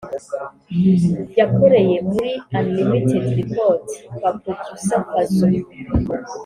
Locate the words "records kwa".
3.39-4.31